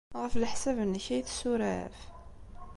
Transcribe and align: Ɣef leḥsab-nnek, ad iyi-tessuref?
Ɣef 0.21 0.33
leḥsab-nnek, 0.41 1.05
ad 1.07 1.15
iyi-tessuref? 1.17 1.97